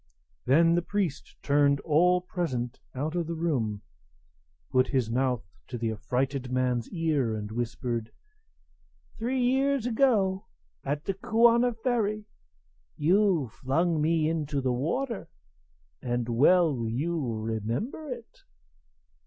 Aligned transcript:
Then 0.45 0.73
the 0.73 0.81
priest 0.81 1.35
turned 1.43 1.79
all 1.81 2.21
present 2.21 2.79
out 2.95 3.13
of 3.13 3.27
the 3.27 3.35
room, 3.35 3.83
put 4.71 4.87
his 4.87 5.11
mouth 5.11 5.45
to 5.67 5.77
the 5.77 5.91
affrighted 5.91 6.51
man's 6.51 6.89
ear, 6.89 7.35
and 7.35 7.51
whispered: 7.51 8.11
"Three 9.19 9.39
years 9.39 9.85
ago, 9.85 10.47
at 10.83 11.05
the 11.05 11.13
Kuana 11.13 11.75
ferry, 11.83 12.25
you 12.97 13.47
flung 13.49 14.01
me 14.01 14.27
into 14.27 14.59
the 14.59 14.73
water; 14.73 15.29
and 16.01 16.27
well 16.29 16.87
you 16.89 17.23
remember 17.37 18.09
it." 18.09 18.39